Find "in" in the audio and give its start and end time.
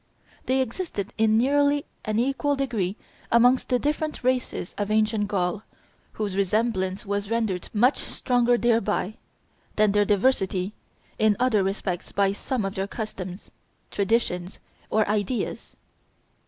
1.15-1.37, 11.19-11.35